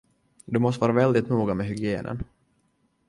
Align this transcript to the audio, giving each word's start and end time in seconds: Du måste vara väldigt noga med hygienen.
Du 0.45 0.59
måste 0.59 0.81
vara 0.81 0.91
väldigt 0.91 1.29
noga 1.29 1.53
med 1.53 1.65
hygienen. 1.67 2.23